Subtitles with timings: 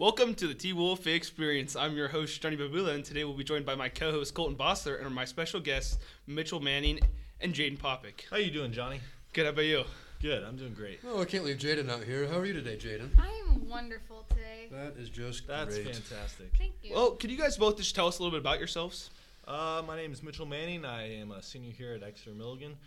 [0.00, 1.76] Welcome to the T Wolf Experience.
[1.76, 4.56] I'm your host, Johnny Babula, and today we'll be joined by my co host, Colton
[4.56, 7.00] Bossler, and my special guests, Mitchell Manning
[7.42, 8.24] and Jaden Popick.
[8.30, 9.02] How you doing, Johnny?
[9.34, 9.84] Good, how about you?
[10.22, 10.42] Good.
[10.42, 11.00] I'm doing great.
[11.06, 12.26] Oh, I can't leave Jaden out here.
[12.26, 13.10] How are you today, Jaden?
[13.18, 14.68] I'm wonderful today.
[14.70, 15.94] That is just That's great.
[15.94, 16.50] fantastic.
[16.56, 16.94] Thank you.
[16.94, 19.10] Well, could you guys both just tell us a little bit about yourselves?
[19.46, 20.86] Uh, my name is Mitchell Manning.
[20.86, 22.78] I am a senior here at Exeter Milligan,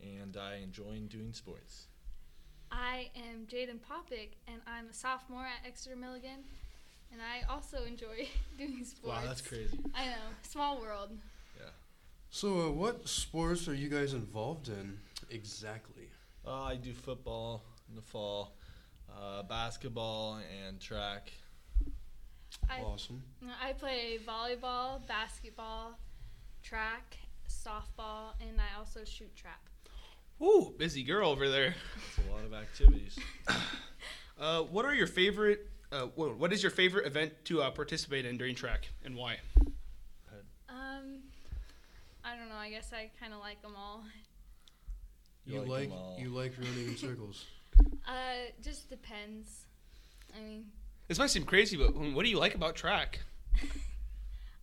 [0.00, 1.88] and I enjoy doing sports.
[2.72, 6.40] I am Jaden Popick, and I'm a sophomore at Exeter Milligan,
[7.12, 8.26] and I also enjoy
[8.58, 9.04] doing sports.
[9.04, 9.78] Wow, that's crazy.
[9.94, 11.10] I know, small world.
[11.58, 11.66] Yeah.
[12.30, 14.98] So, uh, what sports are you guys involved in
[15.30, 16.08] exactly?
[16.46, 18.54] Uh, I do football in the fall,
[19.14, 21.30] uh, basketball, and track.
[22.70, 23.22] I, awesome.
[23.62, 25.98] I play volleyball, basketball,
[26.62, 27.18] track,
[27.48, 29.60] softball, and I also shoot trap.
[30.40, 31.74] Ooh, busy girl over there.
[32.08, 33.18] It's a lot of activities.
[34.40, 35.68] Uh, what are your favorite?
[35.92, 39.36] Uh, what is your favorite event to uh, participate in during track, and why?
[40.68, 41.20] Um,
[42.24, 42.56] I don't know.
[42.56, 44.02] I guess I kind of like them all.
[45.46, 46.16] You You, like like, 'em all.
[46.18, 47.44] you like running in circles.
[48.08, 49.66] Uh, just depends.
[50.36, 50.64] I mean,
[51.06, 53.20] This might seem crazy, but what do you like about track?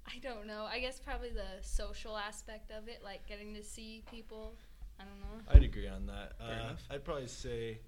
[0.07, 0.67] I don't know.
[0.69, 4.55] I guess probably the social aspect of it, like getting to see people.
[4.99, 5.51] I don't know.
[5.53, 6.37] I'd agree on that.
[6.37, 6.83] Fair Uh, enough.
[6.89, 7.79] I'd probably say,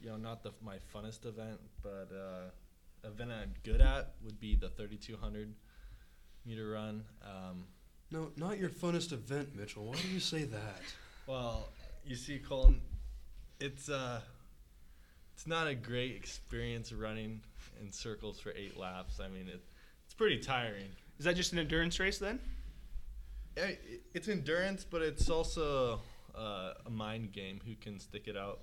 [0.00, 4.54] you know, not the my funnest event, but uh, event I'm good at would be
[4.56, 5.54] the 3200
[6.46, 7.04] meter run.
[7.22, 7.66] Um,
[8.10, 9.84] No, not your funnest event, Mitchell.
[9.86, 10.82] Why do you say that?
[11.26, 11.68] Well,
[12.04, 12.80] you see, Colin,
[13.60, 14.20] it's uh,
[15.34, 17.42] it's not a great experience running
[17.80, 19.20] in circles for eight laps.
[19.20, 19.62] I mean, it,
[20.06, 20.88] it's pretty tiring.
[21.18, 22.40] Is that just an endurance race then?
[23.58, 23.78] I-
[24.14, 26.00] It's endurance, but it's also
[26.36, 27.60] uh, a mind game.
[27.66, 28.60] Who can stick it out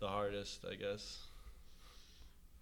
[0.00, 0.64] the hardest?
[0.70, 1.26] I guess.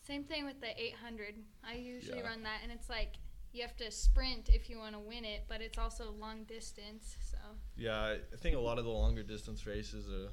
[0.06, 1.34] Same thing with the 800.
[1.62, 2.24] I usually Yeah.
[2.26, 3.16] run that, and it's like
[3.52, 7.16] you have to sprint if you want to win it, but it's also long distance.
[7.30, 7.36] So
[7.76, 10.30] Yeah, I I think a lot of the longer distance races are.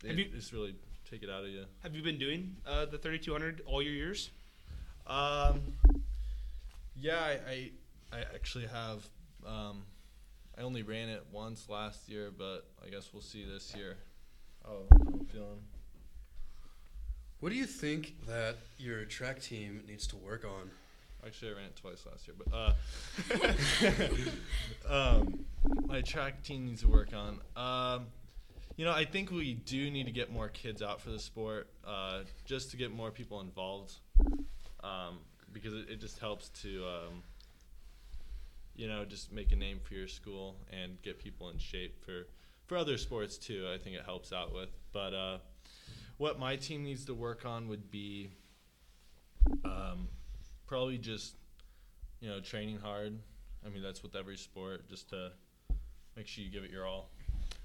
[0.00, 0.74] They Have you- just really
[1.10, 1.64] take it out of you.
[1.82, 4.30] Have you been doing uh, the 3200 all your years?
[5.06, 5.74] Um,
[6.96, 7.70] yeah, I, I,
[8.12, 9.06] I actually have.
[9.46, 9.84] Um,
[10.56, 13.96] I only ran it once last year, but I guess we'll see this year.
[14.64, 15.62] Oh, I'm feeling.
[17.40, 20.70] What do you think that your track team needs to work on?
[21.26, 22.74] Actually, I ran it twice last year, but
[24.88, 24.88] uh,
[25.18, 25.44] um,
[25.86, 27.40] my track team needs to work on.
[27.56, 28.06] Um,
[28.76, 31.68] you know, I think we do need to get more kids out for the sport,
[31.86, 33.94] uh, just to get more people involved,
[34.82, 35.18] um,
[35.52, 37.22] because it, it just helps to, um,
[38.74, 42.26] you know, just make a name for your school and get people in shape for
[42.66, 43.68] for other sports too.
[43.72, 44.70] I think it helps out with.
[44.92, 45.38] But uh,
[46.16, 48.30] what my team needs to work on would be.
[49.64, 50.08] Um,
[50.66, 51.34] probably just
[52.20, 53.18] you know training hard.
[53.64, 55.32] I mean that's with every sport, just to
[56.16, 57.10] make sure you give it your all.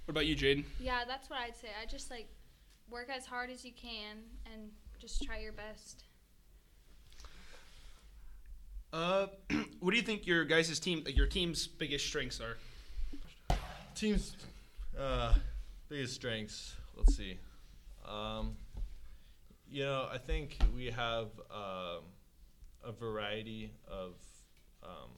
[0.05, 0.63] What about you, Jaden?
[0.79, 1.69] yeah, that's what I'd say.
[1.81, 2.27] I just like
[2.89, 4.17] work as hard as you can
[4.51, 4.69] and
[4.99, 6.03] just try your best.
[8.91, 9.27] Uh,
[9.79, 12.57] what do you think your guys' team, your team's biggest strengths are?
[13.95, 14.35] Team's
[14.97, 15.33] uh,
[15.89, 16.75] biggest strengths.
[16.97, 17.37] Let's see.
[18.07, 18.55] Um,
[19.69, 22.03] you know, I think we have um,
[22.83, 24.13] a variety of
[24.83, 25.11] um,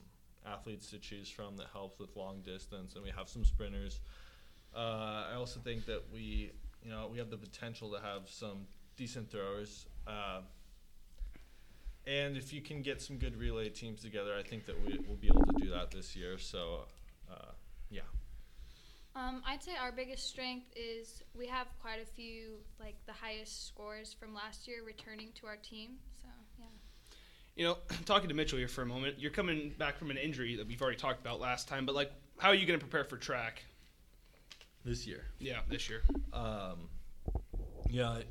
[0.45, 4.01] athletes to choose from that helps with long distance, and we have some sprinters.
[4.75, 6.51] Uh, I also think that we,
[6.83, 8.65] you know, we have the potential to have some
[8.97, 9.85] decent throwers.
[10.05, 10.41] Uh,
[12.07, 15.15] and if you can get some good relay teams together, I think that we will
[15.15, 16.37] be able to do that this year.
[16.37, 16.85] So,
[17.31, 17.51] uh,
[17.89, 18.01] yeah.
[19.15, 23.67] Um, I'd say our biggest strength is we have quite a few like the highest
[23.67, 25.91] scores from last year returning to our team.
[26.21, 26.65] So yeah.
[27.55, 30.55] You know, talking to Mitchell here for a moment, you're coming back from an injury
[30.55, 33.03] that we've already talked about last time, but like, how are you going to prepare
[33.03, 33.63] for track?
[34.83, 35.25] This year.
[35.37, 36.01] Yeah, this year.
[36.33, 36.89] Um,
[37.87, 38.21] yeah,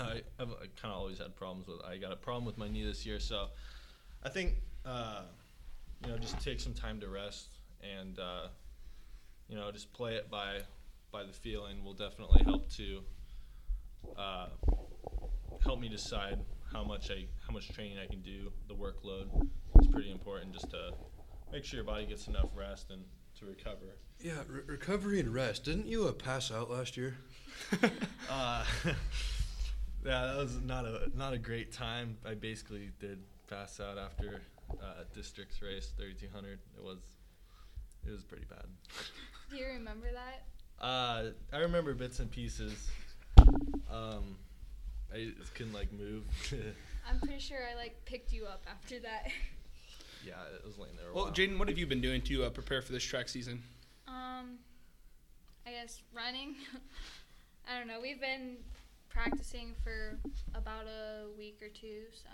[0.00, 0.48] I, I've
[0.80, 1.80] kind of always had problems with.
[1.84, 3.48] I got a problem with my knee this year, so
[4.22, 4.54] I think
[4.84, 5.22] uh,
[6.04, 7.48] you know just take some time to rest
[7.82, 8.48] and uh,
[9.48, 10.60] you know just play it by
[11.12, 13.00] by the feeling will definitely help to
[14.16, 14.46] uh,
[15.64, 16.38] help me decide
[16.72, 18.52] how much I how much training I can do.
[18.68, 19.48] The workload
[19.80, 20.92] is pretty important just to
[21.52, 23.02] make sure your body gets enough rest and
[23.38, 23.96] to recover.
[24.20, 25.64] Yeah, re- recovery and rest.
[25.64, 27.16] Didn't you uh, pass out last year?
[28.30, 28.62] Uh,
[30.04, 32.16] yeah, that was not a not a great time.
[32.26, 33.18] I basically did
[33.48, 34.40] pass out after
[34.82, 36.58] uh, districts race 3200.
[36.76, 36.98] It was
[38.06, 38.64] it was pretty bad.
[39.50, 40.44] Do you remember that?
[40.84, 42.88] Uh, I remember bits and pieces.
[43.90, 44.36] Um,
[45.12, 46.24] I just couldn't like move.
[47.10, 49.28] I'm pretty sure I like picked you up after that.
[50.26, 51.08] Yeah, it was laying there.
[51.10, 51.32] A Well, while.
[51.32, 53.62] Jaden, what have you been doing to uh, prepare for this track season?
[54.06, 54.58] Um,
[55.66, 56.56] I guess running.
[57.68, 58.00] I don't know.
[58.00, 58.56] We've been
[59.08, 60.18] practicing for
[60.54, 62.28] about a week or two, so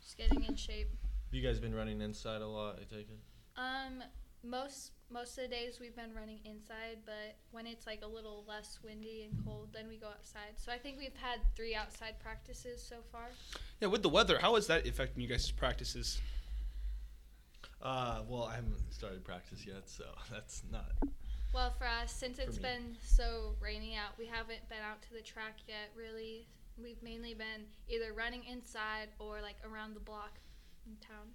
[0.00, 0.88] just getting in shape.
[1.30, 2.76] you guys been running inside a lot.
[2.76, 3.18] I take it.
[3.56, 4.02] Um,
[4.44, 8.44] most most of the days we've been running inside, but when it's like a little
[8.48, 10.54] less windy and cold, then we go outside.
[10.56, 13.28] So I think we've had three outside practices so far.
[13.80, 16.20] Yeah, with the weather, how is that affecting you guys' practices?
[17.82, 20.92] Uh, well, I haven't started practice yet, so that's not.
[21.52, 22.62] Well, for us, since For it's me.
[22.62, 25.90] been so rainy out, we haven't been out to the track yet.
[25.94, 26.46] Really,
[26.82, 30.38] we've mainly been either running inside or like around the block
[30.86, 31.28] in town.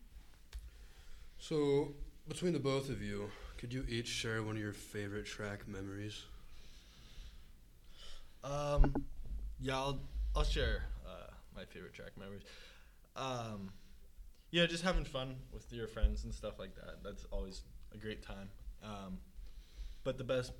[1.37, 1.93] So,
[2.27, 6.23] between the both of you, could you each share one of your favorite track memories?
[8.43, 8.95] Um,
[9.59, 9.99] yeah, I'll
[10.35, 12.43] I'll share uh, my favorite track memories.
[13.15, 13.69] Um,
[14.49, 17.03] yeah, just having fun with your friends and stuff like that.
[17.03, 17.61] That's always
[17.93, 18.49] a great time.
[18.83, 19.17] Um,
[20.07, 20.53] but the best,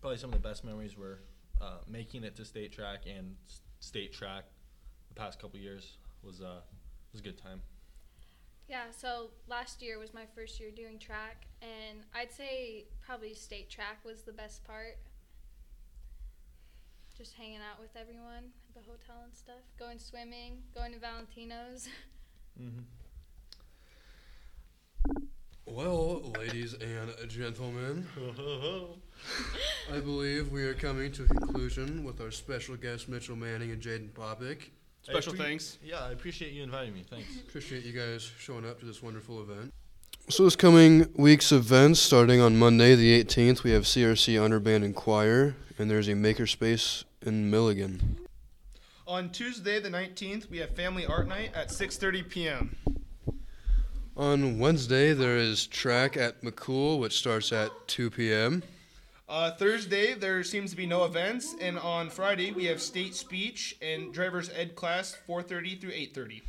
[0.00, 1.20] probably some of the best memories were
[1.60, 4.44] uh, making it to state track and s- state track.
[5.10, 6.60] The past couple years was uh
[7.12, 7.60] was a good time.
[8.66, 13.68] Yeah, so last year was my first year doing track, and I'd say probably state
[13.68, 14.96] track was the best part.
[17.14, 21.88] Just hanging out with everyone at the hotel and stuff, going swimming, going to Valentino's.
[22.58, 22.80] Mm-hmm.
[25.70, 28.06] Well, ladies and gentlemen,
[29.92, 33.80] I believe we are coming to a conclusion with our special guests Mitchell Manning and
[33.80, 34.70] Jaden Popick.
[35.02, 35.78] Special I appre- thanks.
[35.84, 37.04] Yeah, I appreciate you inviting me.
[37.08, 37.36] Thanks.
[37.36, 39.72] Appreciate you guys showing up to this wonderful event.
[40.30, 44.84] So this coming week's events, starting on Monday the 18th, we have CRC Underband Band
[44.84, 48.18] and Choir, and there's a makerspace in Milligan.
[49.06, 52.76] On Tuesday, the 19th, we have Family Art Night at 6:30 p.m.
[54.18, 58.64] On Wednesday, there is track at McCool, which starts at 2 p.m.
[59.28, 63.76] Uh, Thursday, there seems to be no events, and on Friday, we have state speech
[63.80, 66.42] and driver's ed class 4:30 through 8:30.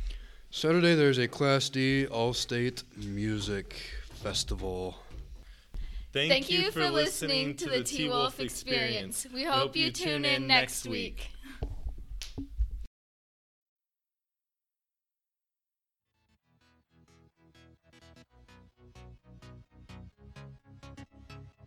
[0.50, 3.76] Saturday, there's a Class D All-State Music
[4.14, 4.96] Festival.
[6.12, 9.28] Thank, you for listening to the T Wolf Experience.
[9.32, 11.30] We hope you tune in next week.